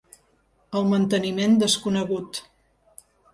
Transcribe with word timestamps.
El 0.79 0.87
manteniment 0.93 1.59
desconegut. 1.65 2.41